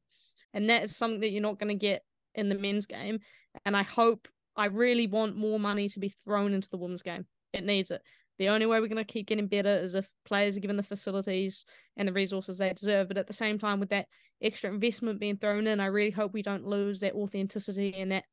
[0.53, 2.01] and that is something that you're not going to get
[2.33, 3.19] in the men's game
[3.65, 7.25] and i hope i really want more money to be thrown into the women's game
[7.53, 8.01] it needs it
[8.41, 10.81] the only way we're going to keep getting better is if players are given the
[10.81, 11.63] facilities
[11.95, 13.07] and the resources they deserve.
[13.07, 14.07] But at the same time, with that
[14.41, 18.23] extra investment being thrown in, I really hope we don't lose that authenticity and that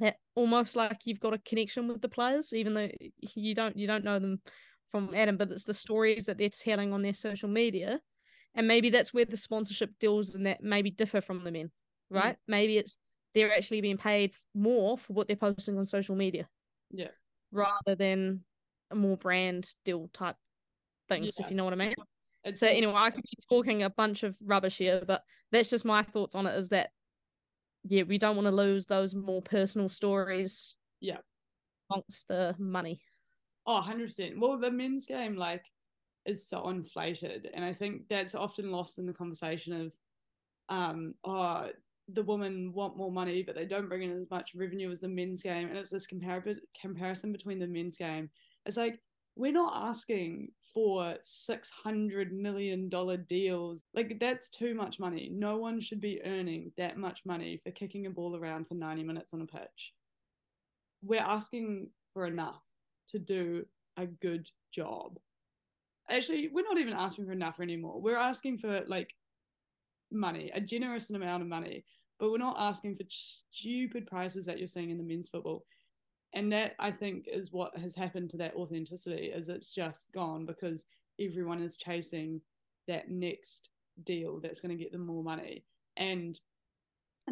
[0.00, 2.88] that almost like you've got a connection with the players, even though
[3.20, 4.40] you don't you don't know them
[4.90, 8.00] from Adam, but it's the stories that they're telling on their social media.
[8.56, 11.70] And maybe that's where the sponsorship deals and that maybe differ from the men,
[12.12, 12.16] mm.
[12.16, 12.34] right?
[12.34, 12.48] Mm.
[12.48, 12.98] Maybe it's
[13.34, 16.48] they're actually being paid more for what they're posting on social media.
[16.90, 17.08] Yeah.
[17.52, 18.44] Rather than
[18.90, 20.36] a more brand deal type
[21.08, 21.44] things, yeah.
[21.44, 21.94] if you know what I mean.
[22.54, 26.02] so anyway, I could be talking a bunch of rubbish here, but that's just my
[26.02, 26.56] thoughts on it.
[26.56, 26.90] Is that
[27.84, 30.74] yeah, we don't want to lose those more personal stories.
[31.00, 31.18] Yeah.
[31.90, 33.00] Amongst the money.
[33.66, 34.38] Oh, 100%.
[34.38, 35.64] Well, the men's game, like,
[36.26, 37.48] is so inflated.
[37.54, 39.92] And I think that's often lost in the conversation of,
[40.68, 41.70] um, oh,
[42.14, 45.08] the women want more money, but they don't bring in as much revenue as the
[45.08, 45.68] men's game.
[45.68, 48.30] And it's this compar- comparison between the men's game
[48.66, 49.00] it's like
[49.36, 53.84] we're not asking for six hundred million dollar deals.
[53.94, 55.30] Like that's too much money.
[55.32, 59.02] No one should be earning that much money for kicking a ball around for ninety
[59.02, 59.92] minutes on a pitch.
[61.02, 62.62] We're asking for enough
[63.08, 63.64] to do
[63.96, 65.18] a good job.
[66.08, 68.00] Actually, we're not even asking for enough anymore.
[68.00, 69.14] We're asking for like
[70.12, 71.84] money, a generous amount of money,
[72.20, 75.64] but we're not asking for stupid prices that you're seeing in the men's football
[76.34, 80.46] and that i think is what has happened to that authenticity is it's just gone
[80.46, 80.84] because
[81.20, 82.40] everyone is chasing
[82.86, 83.70] that next
[84.04, 85.64] deal that's going to get them more money
[85.96, 86.40] and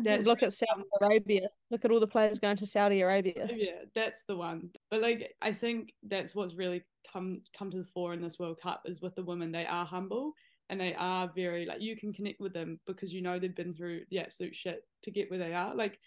[0.05, 1.49] that's look at Saudi Arabia.
[1.71, 3.49] Look at all the players going to Saudi Arabia.
[3.53, 4.71] Yeah, that's the one.
[4.91, 8.61] But like, I think that's what's really come come to the fore in this World
[8.63, 9.51] Cup is with the women.
[9.51, 10.35] They are humble
[10.71, 13.75] and they are very like you can connect with them because you know they've been
[13.75, 15.75] through the absolute shit to get where they are.
[15.75, 15.99] Like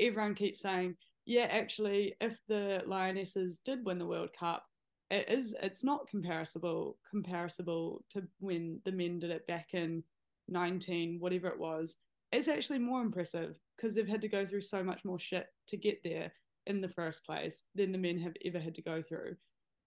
[0.00, 4.64] everyone keeps saying, yeah, actually, if the Lionesses did win the World Cup,
[5.10, 10.02] it is it's not comparable comparable to when the men did it back in
[10.48, 11.96] 19 whatever it was.
[12.32, 15.76] It's actually more impressive because they've had to go through so much more shit to
[15.76, 16.32] get there
[16.66, 19.36] in the first place than the men have ever had to go through.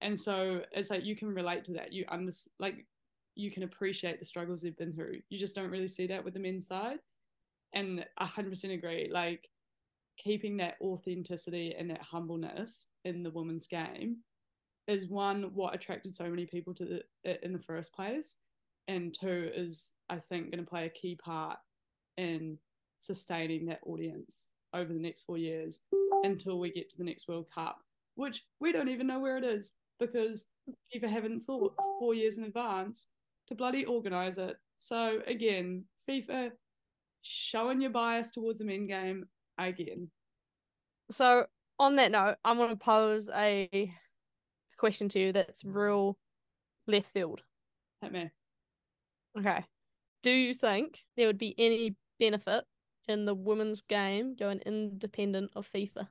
[0.01, 1.91] And so it's like you can relate to that.
[1.91, 2.85] You under like
[3.39, 5.19] you can appreciate the struggles they've been through.
[5.29, 6.99] You just don't really see that with the men's side
[7.73, 9.47] and 100% agree like
[10.17, 14.17] keeping that authenticity and that humbleness in the women's game
[14.87, 18.35] is one what attracted so many people to it in the first place.
[18.89, 21.59] And two is i think going to play a key part
[22.17, 22.57] in
[22.99, 25.79] sustaining that audience over the next four years
[26.23, 27.79] until we get to the next world cup
[28.15, 30.45] which we don't even know where it is because
[30.91, 33.07] people haven't thought four years in advance
[33.49, 36.51] to bloody organize it so again fifa
[37.21, 39.25] showing your bias towards the men game
[39.57, 40.09] again.
[41.11, 41.45] So
[41.79, 43.91] on that note, I want to pose a
[44.77, 46.17] question to you that's real
[46.87, 47.41] left field.
[48.01, 48.29] Hit me.
[49.37, 49.65] Okay.
[50.23, 52.65] Do you think there would be any benefit
[53.07, 56.07] in the women's game going independent of FIFA?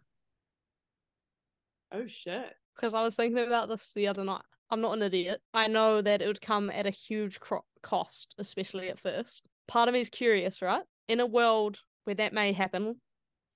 [1.92, 2.54] Oh shit.
[2.74, 4.42] Because I was thinking about this the other night.
[4.70, 5.40] I'm not an idiot.
[5.54, 9.48] I know that it would come at a huge cro- cost, especially at first.
[9.66, 10.82] Part of me is curious, right?
[11.08, 13.00] In a world where that may happen,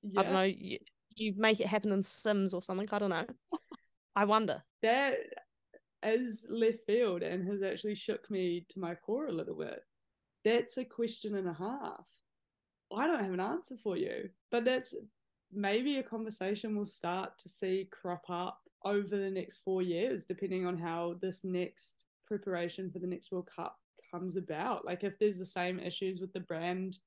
[0.02, 0.20] yeah.
[0.20, 0.78] I don't know, you,
[1.14, 2.88] you make it happen in Sims or something.
[2.90, 3.26] I don't know.
[4.16, 4.62] I wonder.
[4.82, 5.18] That
[6.02, 9.80] is left field and has actually shook me to my core a little bit.
[10.44, 12.08] That's a question and a half.
[12.94, 14.94] I don't have an answer for you, but that's
[15.52, 20.66] maybe a conversation we'll start to see crop up over the next four years, depending
[20.66, 23.78] on how this next preparation for the next World Cup
[24.10, 24.84] comes about.
[24.84, 26.98] Like if there's the same issues with the brand,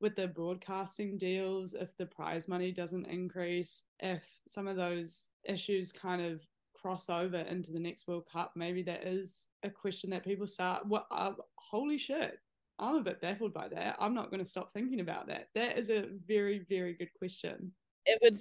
[0.00, 5.92] with the broadcasting deals, if the prize money doesn't increase, if some of those issues
[5.92, 6.40] kind of
[6.74, 10.86] cross over into the next World Cup, maybe that is a question that people start.
[10.86, 11.06] What?
[11.10, 12.38] Uh, holy shit!
[12.78, 13.96] I'm a bit baffled by that.
[13.98, 15.48] I'm not going to stop thinking about that.
[15.54, 17.72] That is a very, very good question.
[18.06, 18.36] It would.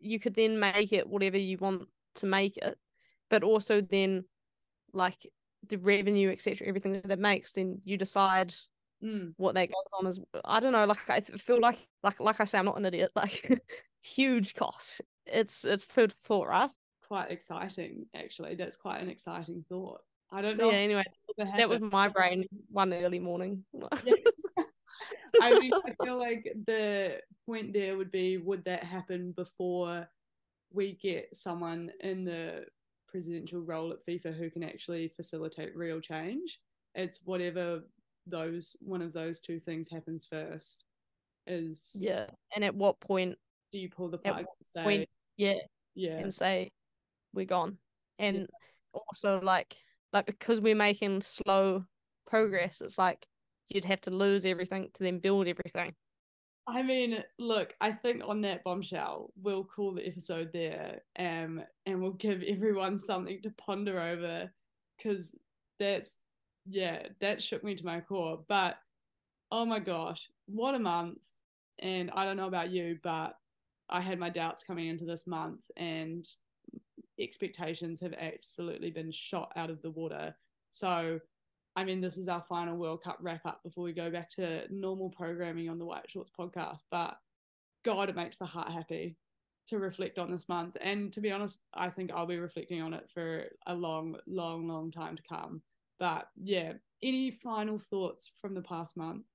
[0.00, 2.78] You could then make it whatever you want to make it,
[3.30, 4.24] but also then,
[4.92, 5.26] like
[5.66, 8.54] the revenue, etc., everything that it makes, then you decide
[9.02, 9.32] Mm.
[9.36, 12.44] what that goes on as I don't know, like I feel like like like I
[12.44, 13.12] say, I'm not an idiot.
[13.16, 13.62] Like
[14.02, 15.00] huge cost.
[15.26, 16.70] It's it's food for thought, right?
[17.06, 18.54] Quite exciting, actually.
[18.56, 20.00] That's quite an exciting thought.
[20.30, 20.70] I don't know.
[20.70, 21.04] yeah, anyway,
[21.56, 23.64] that was my brain one early morning.
[25.40, 30.08] I mean, I feel like the point there would be would that happen before
[30.72, 32.66] we get someone in the
[33.08, 36.60] presidential role at FIFA who can actually facilitate real change?
[36.94, 37.82] It's whatever
[38.26, 40.84] those one of those two things happens first.
[41.46, 42.26] Is yeah.
[42.54, 43.36] And at what point
[43.72, 44.46] do you pull the plug and
[44.76, 45.54] say point yeah,
[45.94, 46.70] yeah and say
[47.32, 47.78] we're gone.
[48.18, 48.48] And
[48.92, 49.76] also like
[50.12, 51.84] like because we're making slow
[52.26, 53.26] progress, it's like
[53.68, 55.94] you'd have to lose everything to then build everything.
[56.68, 62.02] I mean, look, I think on that bombshell, we'll call the episode there, um, and
[62.02, 64.52] we'll give everyone something to ponder over,
[64.96, 65.34] because
[65.78, 66.18] that's,
[66.66, 68.44] yeah, that shook me to my core.
[68.48, 68.76] But
[69.50, 71.18] oh my gosh, what a month!
[71.78, 73.34] And I don't know about you, but
[73.88, 76.28] I had my doubts coming into this month, and
[77.18, 80.36] expectations have absolutely been shot out of the water.
[80.70, 81.18] So
[81.78, 84.62] I mean, this is our final World Cup wrap up before we go back to
[84.68, 86.80] normal programming on the White Shorts podcast.
[86.90, 87.16] But
[87.84, 89.16] God, it makes the heart happy
[89.68, 90.76] to reflect on this month.
[90.80, 94.66] And to be honest, I think I'll be reflecting on it for a long, long,
[94.66, 95.62] long time to come.
[96.00, 99.26] But yeah, any final thoughts from the past month?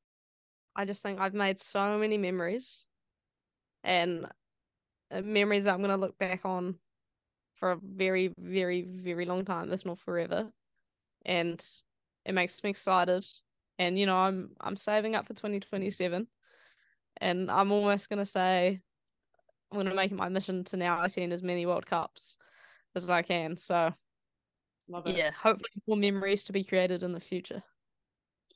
[0.75, 2.83] I just think I've made so many memories
[3.85, 4.27] and
[5.11, 6.75] uh, memories that I'm going to look back on
[7.55, 10.51] for a very, very, very long time, if not forever.
[11.25, 11.65] And
[12.25, 13.25] it makes me excited.
[13.79, 16.27] And, you know, I'm I'm saving up for 2027.
[17.17, 18.81] And I'm almost going to say
[19.71, 22.37] I'm going to make it my mission to now attend as many World Cups
[22.95, 23.57] as I can.
[23.57, 23.93] So,
[24.89, 25.15] Love it.
[25.17, 27.63] yeah, hopefully more memories to be created in the future.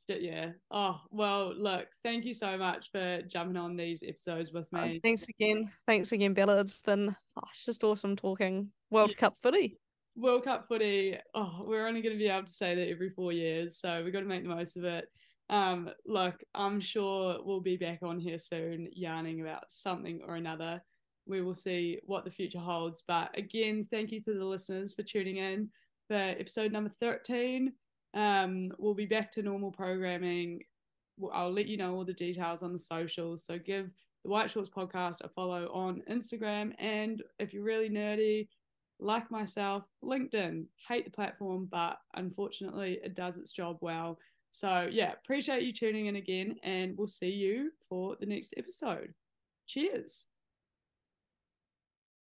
[0.09, 0.51] Shit, yeah.
[0.72, 4.99] Oh, well, look, thank you so much for jumping on these episodes with Uh, me.
[5.03, 5.72] thanks again.
[5.86, 6.59] Thanks again, Bella.
[6.59, 9.18] It's been oh, it's just awesome talking World Yeah.
[9.18, 9.80] Cup footy.
[10.18, 13.32] World Cup footy, oh, we're only going to be able to say that every four
[13.32, 15.05] years, so we've got to make the most of it.
[15.49, 20.82] Um, look, I'm sure we'll be back on here soon, yarning about something or another.
[21.28, 23.03] We will see what the future holds.
[23.07, 25.70] But again, thank you to the listeners for tuning in
[26.07, 27.72] for episode number 13.
[28.15, 30.63] Um, we'll be back to normal programming.
[31.32, 33.45] I'll let you know all the details on the socials.
[33.45, 33.91] So give
[34.24, 36.74] the White Shorts podcast a follow on Instagram.
[36.80, 38.47] And if you're really nerdy,
[39.00, 40.66] like myself, LinkedIn.
[40.88, 44.18] Hate the platform, but unfortunately, it does its job well.
[44.52, 49.14] So, yeah, appreciate you tuning in again, and we'll see you for the next episode.
[49.68, 50.26] Cheers.